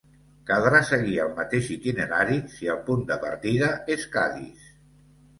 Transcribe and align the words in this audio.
Caldrà 0.51 0.77
seguir 0.85 1.17
el 1.25 1.35
mateix 1.39 1.67
itinerari 1.75 2.37
si 2.53 2.69
el 2.75 2.79
punt 2.87 3.03
de 3.11 3.17
partida 3.25 3.69
és 3.97 4.07
Cadis. 4.17 4.65